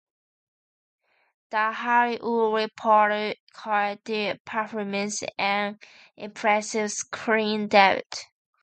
The 1.51 1.71
Hollywood 1.73 2.55
Reporter 2.59 3.35
called 3.53 3.99
their 4.05 4.39
performance 4.43 5.21
‘an 5.37 5.77
impressive 6.17 6.89
screen 6.91 7.67
debut. 7.67 8.01